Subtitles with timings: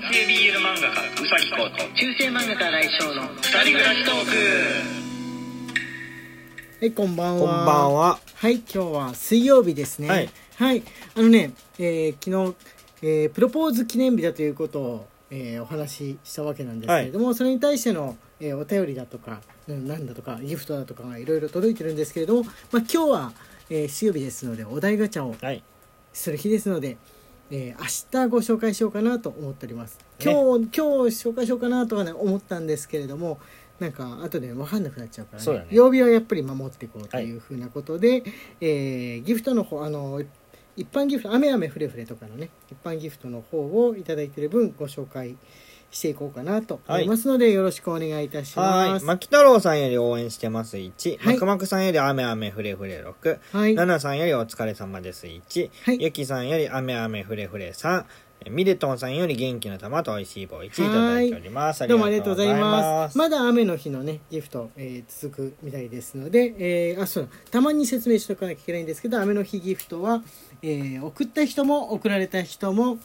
[0.00, 4.30] 男性 BL 漫画家うさぎこと中世漫画家来翔の二人暮らしトーク
[6.80, 7.40] はいこんばんは。
[7.40, 8.18] こんばんは。
[8.36, 10.08] はい今日は水曜日ですね。
[10.08, 10.82] はい、はい。
[11.16, 11.50] あのね、
[11.80, 12.54] えー昨日、
[13.02, 23.32] えープロポーズ記念日だということを、えーお話ししたわけなんですけれども、それに対しての、えーお便りだとかうんなんだとかギフトだとかがいろいろ届いてるんですけれども、まあ、今日は、
[23.68, 25.64] えー水曜日ですのでお題ガチャをはい。
[26.12, 26.96] する日ですので、
[27.50, 29.98] えー明日ご紹介しようかなと思っております。
[29.98, 30.04] ね。
[30.32, 30.80] 今日、今日
[31.28, 33.38] 紹介しようかなとかね思ったんですけれども
[33.80, 35.68] なんか後で分かんなくなっちゃうから、そうだね。
[35.70, 38.22] 曜日はやっぱり守っていこうというふうなことで、
[38.60, 40.22] えーギフトの方あの
[40.76, 45.36] 一般ギフト「雨雨ふれふれ」とかのね一般ギフトの方をいただいている分ご紹介
[45.90, 49.04] していこうかなと思いますので、よろしくお願いいたします。
[49.04, 49.16] はい。
[49.16, 51.18] 牧太郎さんより応援してます1。
[51.18, 53.38] はいマクマクさんより雨雨ふれふれ6。
[53.52, 55.70] はい、ナナさんよりお疲れ様です1。
[55.84, 58.04] はいゆきさんより雨雨ふれふれ3。
[58.50, 61.86] ミレトンさんより元気の玉と美味しい棒1いただいております。
[61.88, 63.18] どうもありがとうございまます。
[63.18, 70.22] まだ雨の日のね、ギフト、えー続くみたいですので、えーあ、そうだ、たまに説明しておかなきゃいけないんですけど、雨の日ギフトは、
[70.62, 72.98] えー送った人も送られた人も、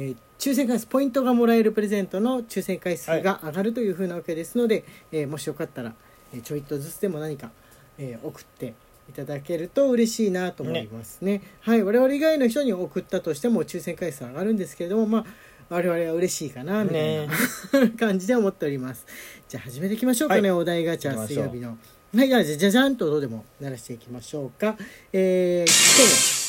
[0.00, 5.92] えー抽選回数、ポイントがもらえるプレゼントの抽選回数が上がるというふうなわけですので、えーもしよかったら、
[6.32, 7.50] えーちょいとずつでも何か、
[7.98, 8.72] えー送って
[9.10, 11.42] いただけると嬉しいなと思いますね。
[11.60, 15.24] はい、我々以外の人に送ったとしても抽選回数上がるんですけれども、まあ、
[15.68, 17.28] 我々は嬉しいかな、みたいな、ね
[18.00, 19.04] 感じで思っております。
[19.46, 21.76] じゃあ始めていきましょうかね、はいお題ガチャ水曜日の。
[22.16, 24.78] はい、じゃあじゃじゃんとどうでも鳴らしていきましょうか。
[25.12, 26.39] えー、今日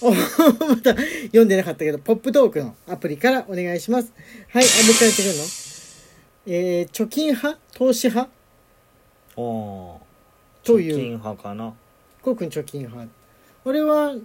[0.66, 4.12] また読んでなかったけど、ポップトークのアプリからお願いします。
[4.48, 5.44] はい、あ、もう一回やってくるの？
[6.46, 7.58] えー、貯金派？
[7.74, 8.30] 投資派？
[9.36, 9.98] おー。
[10.64, 10.94] という。
[10.94, 11.74] 貯金派かな。
[12.22, 13.08] こうくん貯金派。
[13.64, 14.20] 俺は比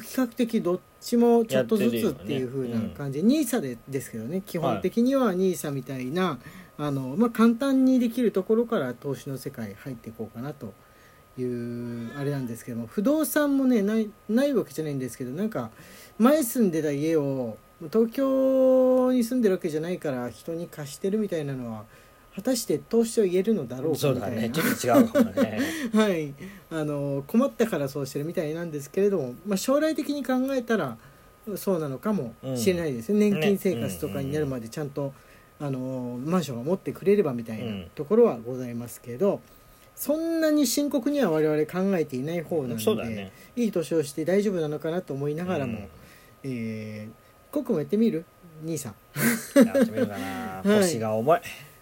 [0.00, 4.42] 較的どっちもちょっとずつっていう風な感じ、ニーサでですけどね。
[4.46, 6.38] 基本的にはニーサみたいな、
[6.76, 10.72] あのまあ、簡単にできるところから投資の世界入っていこうかなと
[11.42, 15.70] いうあれなんですけども不動産もねないないわけじゃないんですけどなんか
[16.18, 17.56] 前住んでた家を
[17.92, 21.84] 東京に住んでるわけじゃないから人に貸してるみたいなのは
[22.34, 24.48] 果たして投資と言えるのだろうかそうだね。
[24.48, 24.76] みたいな。
[24.76, 25.60] ちょっと違うかもね。
[25.92, 26.34] はい、
[26.70, 30.96] あの困ったからそうしてるみたいなんですけれども、まあ、将来的に考えたら
[31.56, 35.12] そうなのかもしれないですね、年金生活とかになるまでちゃんと、
[35.60, 39.40] あのマンションが持ってくれればみたいなところはございますけど、
[39.98, 43.32] そんなに深刻には我々考えていない方なので、ね。
[43.56, 45.88] いい年をして大丈夫なのかなと思いながらも、うん
[46.44, 48.24] えー、コックもやってみる？
[48.62, 48.94] 兄さん。
[49.66, 50.62] やってみるかな。
[50.64, 51.40] はい腰が重い。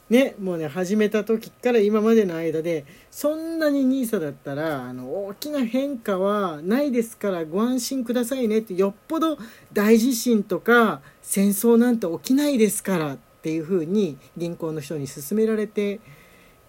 [0.09, 9.37] ね、もうね始めた時から今までの間でそんなに NISA だったらあの大きな変化はないですからご安心くださいねってよっぽど
[9.73, 15.99] 大地震とか戦争なんて起きないですからっていうふうに銀行の人に勧められて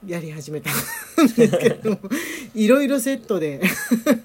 [0.06, 0.74] やり始めたん
[1.36, 2.00] ですけれども
[2.54, 3.60] いろいろセットで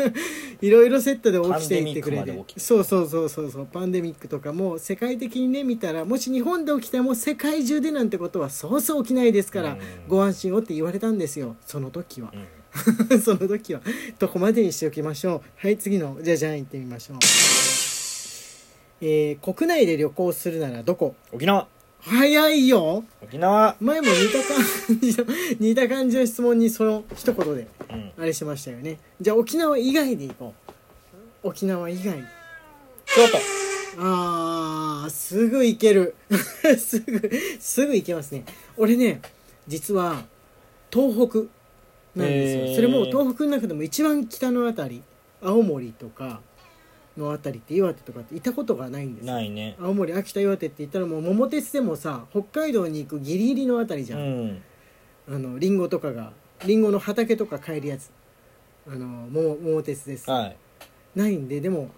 [0.60, 2.44] いろいろセットで起きていってくれて。
[2.58, 3.66] そうそうそうそうそう。
[3.66, 9.78] パンデミックとかも世界的にね見たらもし日本で起きても世界中でなんてことはそうそう起きないですから、うん。
[10.08, 11.56] ご安心をって言われたんですよ。
[11.66, 12.32] その時は。
[13.10, 13.20] う、ん。
[13.20, 13.80] その時は。
[14.18, 15.66] どこまでにしておきましょう。
[15.66, 17.18] はい次のじゃじゃん行ってみましょう。
[19.00, 21.14] えー国内で旅行するならどこ？
[21.32, 21.66] 沖縄。
[22.04, 23.04] 早いよ。
[23.22, 23.76] 沖縄。
[23.80, 25.24] 前も似た感じの
[25.60, 28.12] 似た感じの質問にその一言でうん。
[28.18, 28.98] あれしましたよね。
[29.20, 30.54] じゃあ沖縄以外で行こ
[31.44, 31.48] う。
[31.48, 32.18] 沖縄以外。
[33.06, 33.38] 京都。
[33.98, 36.16] あーすぐ行ける。
[36.76, 37.30] すぐ
[37.60, 38.44] すぐ行けますね。
[38.76, 39.20] 俺ね
[39.68, 40.24] 実は
[40.90, 41.38] 東北
[42.16, 45.02] なんですよ、それも東北の中でも一番北のあたり
[45.40, 46.40] 青森とか
[47.16, 49.76] のあたりって岩手とかって行ったことがないんですよないね。
[49.80, 54.62] 青森秋田岩手って言ったらもう桃鉄でもさ北海道に行くギリギリのあたりじうゃん、ん。
[55.28, 56.32] あのリンゴとかが
[56.66, 58.10] リンゴの畑とか買えるやつ
[58.86, 60.56] あの桃桃鉄ですはい。
[61.14, 61.90] ないんででも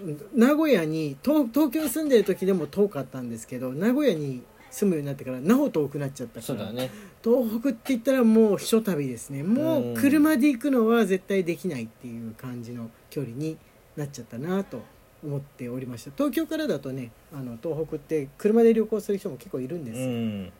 [0.00, 6.90] うん名古屋に東東京に住んでる時でも遠かったんですけど名古屋に住むようになってからなお遠くなっちゃったからそうだね。
[7.24, 13.56] 東北って言ったらもうひと旅ですねもうんう車で行くのは絶対できないっていう感じの距離に
[13.98, 14.80] なっちゃったなと
[15.24, 16.12] 思っておりました。
[16.16, 20.52] 東京からだとねあの東北って車で旅行する人も結構いるんでうす、ん。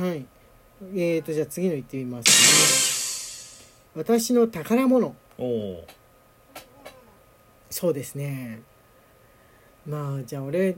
[0.00, 0.24] はい。
[0.94, 3.60] えーとじゃあ次の行ってみます
[3.98, 4.02] ね。
[4.02, 5.14] 私の宝物。
[7.68, 8.62] そうですね。
[9.84, 10.76] まあじゃあ俺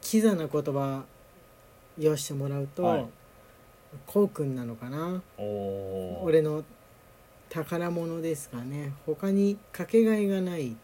[0.00, 1.04] キザな言葉
[1.98, 3.06] 言わしてもらうと、はい。
[4.06, 5.22] こうくんなのかな。
[6.22, 6.64] 俺の
[7.50, 8.92] 宝物ですかね。
[9.04, 10.76] 他にかけがえがない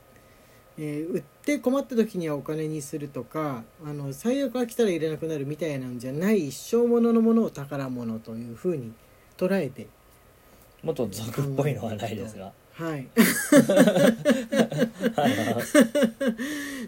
[0.78, 8.92] えー売って困った時にはお金にするとかあの最悪飽きたら入れなくなるみたいなんじゃない一生もののものを宝物というふうに
[9.36, 9.86] 捉えて。
[10.82, 12.52] もっと俗っぽいのはないですが。
[12.74, 13.06] はい。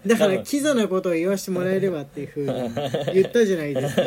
[0.07, 2.53] だからキザなことを言わしてもらえればっていうふうに
[3.15, 4.03] 言ったじゃないですか。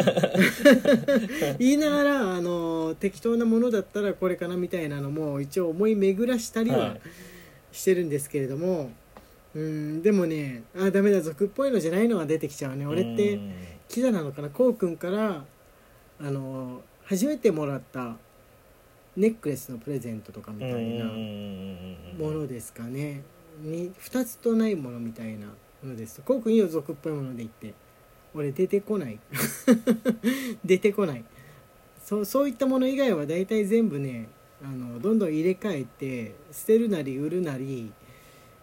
[1.57, 7.01] 言いながらあの適当なものだったらこれかなみたいなのも一応思い巡らしたりははい。
[7.71, 8.91] してるんですけれども、
[9.55, 12.85] うんでもねあダメだ俗っぽいのじゃないのが出てきちゃうね。
[12.85, 13.53] 俺ってうん。
[13.87, 14.49] キザなのかな？
[14.49, 15.43] こうくんから
[16.19, 18.17] あの初めてもらった
[19.17, 23.23] ネックレスのプレゼントとかみたいなものですかね。
[23.61, 25.53] に2つとないものみたいなも
[25.83, 26.17] のです。
[26.17, 27.73] とこうくんいいよ俗っぽいもので言って
[28.33, 29.19] 俺出てこない。
[30.63, 31.25] 出てこない。
[32.03, 34.29] そうそういったもの以外は大体全部ね
[34.63, 37.91] あのどんどん入れ替えて捨てるなり売るなり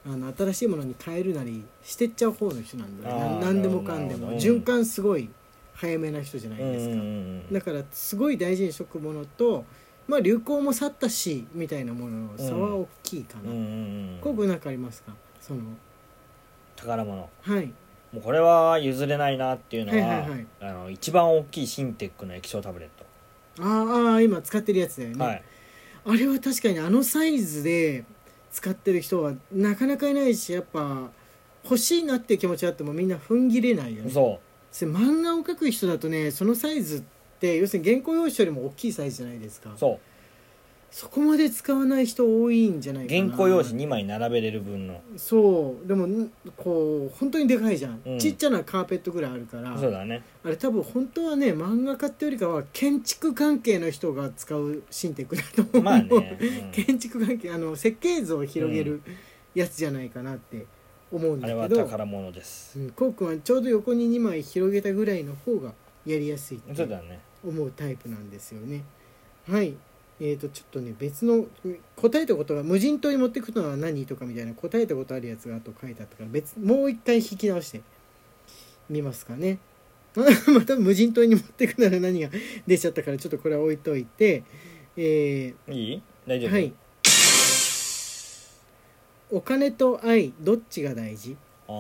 [0.07, 4.39] あの新しいものに変えるなりしてっちゃう方の人なんだよあーな何でもかんでも。
[4.39, 5.29] 循環すごい
[5.75, 6.97] 早めな人じゃないですか。
[7.53, 9.65] だからすごい大事にしとくものと
[10.07, 15.13] まあ流行も去ったしみたいなものの差は大きいかな、うんうんうなんかありますか？
[15.41, 15.61] その
[16.77, 17.29] 宝物。
[17.43, 17.67] はい。
[18.13, 20.47] もうこれは譲れないなっていうのは,、はいはいはい。
[20.61, 22.89] あの一番大きいシンテックの液晶タブレッ
[23.59, 25.43] あーあー今使ってるやつだよト、ね、はい。
[26.07, 28.05] あれは確かにあのサイズで
[28.57, 31.11] 使ってる人はなかなかいないしやっぱ
[31.63, 34.11] 欲しいなっていう気持ちあってもみんな踏ん切れないよね。
[34.11, 34.41] そ
[34.87, 37.03] 漫画を描く人だとねそのサイズっ
[37.39, 39.75] て要するに原稿用紙よりも大きいサイズじゃないですか。
[39.75, 39.99] うそう
[40.97, 43.21] そこまで使わない人多いんじゃないかな。
[43.21, 45.03] 原稿用紙2枚並べれる分の。
[45.19, 45.87] そう。
[45.87, 48.19] でもんこう本当にでかいじゃん、うん。
[48.19, 49.77] ちっちゃなカーペットぐらいあるから。
[49.77, 50.23] そうだね。
[50.43, 56.09] あれ多分本当はね漫画家ってよりかは建築関係の人が使うシンテックだと思う、まあね、
[56.65, 56.71] うん。
[56.73, 59.03] 建築関係あの設計図を広げる
[59.55, 60.65] やつじゃないかなって
[61.13, 62.81] 思うんあれはだけど、宝物です。
[62.81, 65.75] うん、こうくんはちょうど横に2枚広げたぐらいの方が
[66.07, 66.89] やりやすいって
[67.45, 68.83] 思うタイプなんですよね。
[69.47, 69.75] はい
[70.19, 71.45] えー、とちょっとね別の
[71.95, 77.83] 答えたことが無人島に持ってくのは何とかみたいな答えたことあるやつがあと書いてあったから別もう一回引き直して
[78.89, 79.59] みますかね。
[80.17, 80.25] ま
[80.65, 82.31] た無人島に持ってくなら何が
[82.67, 84.45] 出ちゃったからちょっとこれは置いといて
[84.97, 86.03] えいい？
[86.27, 86.51] 大丈夫？
[86.51, 86.73] ーはい。
[89.31, 91.37] お金と愛どっちが大事？
[91.69, 91.73] あ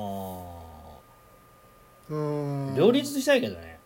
[2.11, 3.79] あ両立したいけどね。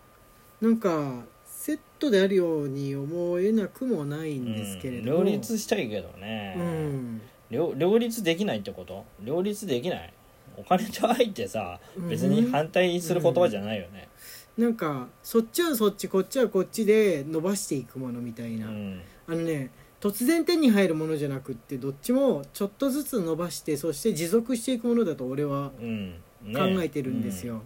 [0.61, 1.23] なんか
[1.61, 7.21] セットであるように思えなくもないんですけれども、うん両立したいけどね、うん。
[7.51, 9.05] 両両立できないってこと？
[9.23, 10.13] 両立できない？
[10.57, 12.09] お金と愛ってさうん。
[12.09, 14.09] 別に反対する言葉じゃないよね。
[14.57, 19.03] なんかそっちはそっちこっちはこっちで伸ばしていくものみたいな、うん。
[19.27, 19.71] あのね
[20.01, 26.13] 突然手に入るものじゃなくってどっちもちょっとずつ伸ばしてそして持続していくものだと俺はうん。
[26.43, 26.55] ね。
[26.55, 27.61] 考えてるんですよ、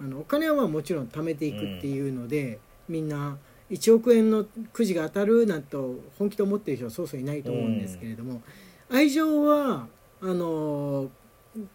[0.00, 2.58] あのお金はまあもちろん貯めていくっていうので、
[2.88, 3.36] みんな
[3.70, 8.42] 1億円のくじが当たるなんと本気で思ってる人はそうそういないと思うんですけれども、
[8.90, 9.86] 愛情は
[10.20, 11.08] あのー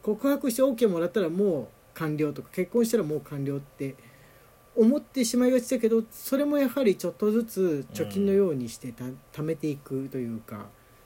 [0.01, 3.95] 告白して OK もらったらもう完了とか結婚したらもう完了って
[4.75, 10.65] 思ってしまいがちだけどそれもやはりちょっとずつ貯金のようにしてた、貯めていくというか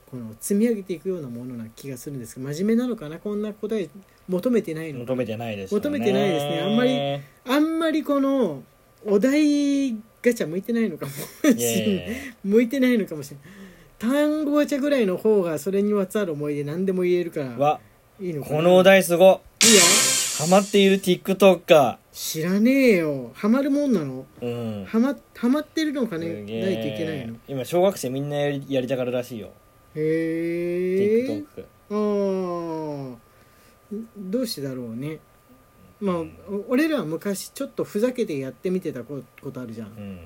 [0.09, 3.89] この積み上げていくようなものな気がするんですけど真面目なのかなこんな答え
[4.30, 5.12] 求めてないのか。
[5.13, 6.62] 求めてないですよ求めてないですね。
[6.62, 7.00] あんまり
[7.45, 8.64] あんまりこの
[9.06, 12.16] お題ガチャ向いてないのかもしれない。
[12.44, 13.45] 向いてないのかもしれない。
[13.99, 17.80] 単語ガチャぐらいの方がそれにまつわる思い出何でも言えるからわ。
[18.19, 18.56] いいのかな？
[18.57, 19.81] このお題すごいいよ。
[20.39, 23.31] ハマっている TikToker 知らねえよ。
[23.33, 24.25] ハマるもんなの？
[24.42, 24.85] うん。
[24.85, 26.27] ハマハマってるのかね？
[26.27, 27.35] すげないといけないの？
[27.47, 29.49] え今小学生みんなやりやりたがるらしいよ。
[29.95, 33.18] へえ TikTok ああ
[34.18, 35.19] どうしてだろうね
[35.99, 36.16] まあ
[36.49, 39.87] お俺らは昔ちょっとふざけてやってみてたこことあるじゃん。
[39.87, 40.19] うん。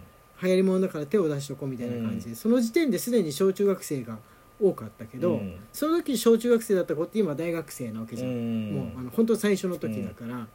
[0.44, 4.18] 流行りものだから手を出しとこうみたいな感じで、その時点ですでに小中学生が
[4.60, 5.56] 多かったけど、うん。
[5.72, 8.72] その時小中学生だった子って今大学生なわけじゃん、うん。
[8.74, 10.48] もうあの本当最初の時だから、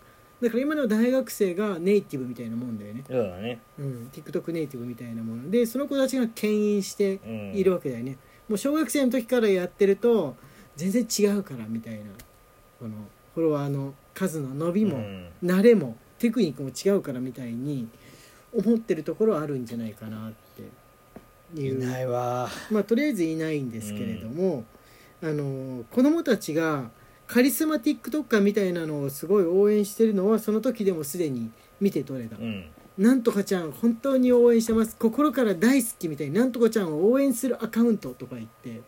[0.42, 3.60] だから今の大学生がネイティブみたいなもんだよね、そうだね。
[3.78, 5.50] うん、TikTok ネイティブみたいなもの。
[5.50, 8.18] でその子たちが牽引してうんいるわけだよね、
[8.48, 10.34] もう小学生の時からやってると
[10.74, 12.00] 全然違うからみたいな。
[12.78, 12.94] この
[13.36, 15.28] フォロワーの数の伸びも、うん。
[15.44, 17.86] 慣れもテクニックも違うからみたいに
[18.52, 20.32] 思ってるところはあるんじゃないかなっ
[21.54, 21.60] て。
[21.60, 22.48] いいうないわ。
[22.70, 24.64] まあとりあえずいないんですけれども、
[25.22, 26.90] あの子供たちが
[27.26, 32.64] カリスマ TikToker みたいなのをすごい応援してるのはその時でもすでに見て取れた、うん。
[32.96, 34.96] なんとかちゃん本当に応援してます。
[34.98, 38.80] 心から大好きみたいになんとかちゃんを応援するアカウントとか言って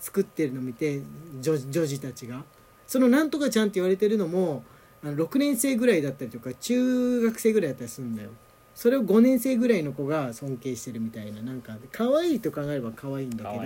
[0.00, 1.02] 作ってるの見て
[1.42, 2.42] 女女児たちが
[2.92, 4.62] そのなんとかちゃんって言われてるのも
[5.02, 8.28] あの6年生ぐらいだったりとか中学生ぐらいだったりするんだよ。
[8.74, 13.58] それを5年生ぐらいの子が尊敬してるみたいななんか可愛いと考えれば可愛いんだけ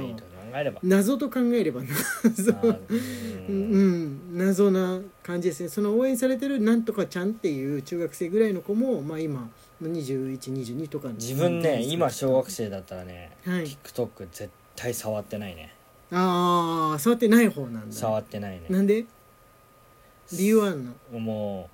[0.71, 1.83] ど謎と考えれば
[2.25, 2.53] 謎。
[2.53, 2.81] う
[3.49, 4.05] うん。
[4.35, 5.69] ん、謎な感じですね。
[5.69, 9.49] その応援されてるなんとかちゃんっていう中学生ぐらいの子も、まあ、今
[9.83, 13.65] 2122とか自分ね今小学生だったらねはい。
[13.65, 15.73] TikTok 絶対触ってないね。
[16.13, 17.93] ああ触ってない方なんだ。
[17.95, 18.67] 触ってないね。
[18.69, 19.05] なんで？
[20.33, 21.19] 理由あんの？
[21.19, 21.69] も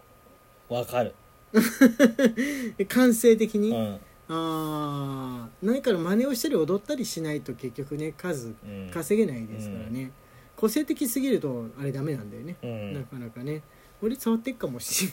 [0.71, 1.15] うわかる。
[2.79, 3.99] え感性的に、うん。
[4.29, 8.91] ああ何から真似をしたり踊ったりしないと結局ね数うん。
[8.93, 10.11] 稼げないですからね、
[10.57, 12.95] 個性的すぎるとあれダメなんだよね、うん。
[12.95, 13.63] なかなかね。
[14.01, 15.09] 俺触ってっかもしん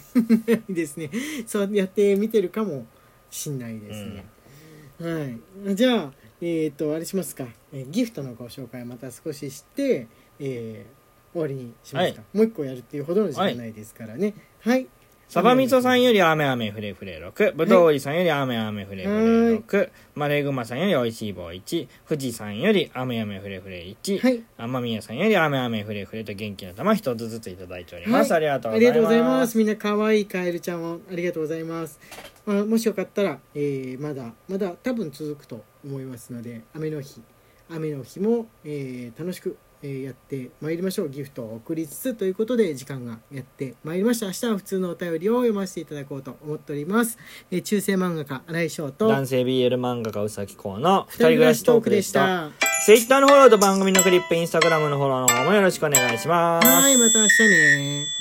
[0.47, 1.11] ないですね。
[1.45, 2.85] そうやって見てるかも
[3.29, 4.25] しんないですね、
[4.99, 5.75] はい。
[5.75, 10.07] じゃあえっ、とあれしますか、えーギフトのご紹介また少しして、
[10.39, 10.98] えー
[11.31, 14.33] 終わりにしますか、もう一個やるっていうほどの時間ないですからね。
[14.61, 14.87] はい。
[15.29, 19.15] サバミソさんより雨雨ふれふれ6ぶどうりさんより雨雨ふれふれ
[19.57, 24.43] 6マレグマさんよりおいしい棒1富士さんより雨雨ふれふれ1はい。
[24.57, 28.37] 天宮さんより雨雨ふれふれと元気の玉一つずついただいております、はい。
[28.37, 29.57] ありがとうありがとうございますございます。
[29.59, 31.99] みんな可愛いカエルちゃんをありがとうございます。
[32.47, 37.21] まあ、もしよかったら、えーまだまだ多分続くと思いますので、雨の日、
[37.69, 41.09] 雨の日も、えー楽しく、えーやってまいりましょう。
[41.09, 44.25] ギフトを送りつつということで時間がやってまいりました。
[44.27, 47.17] 明日は普通のお便りを読ませていただこうと思っております。
[47.51, 52.51] えー中世漫画家新井翔と男性 BL 漫画家うさきこうの二二人暮らしトークでトークでししたた。。
[52.85, 56.67] Twitter のフォローと番組のクリップ、インスタグラムのフォローの方もよろしくお願いします。
[56.67, 58.18] はい、また明日ね。